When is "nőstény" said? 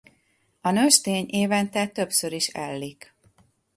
0.71-1.25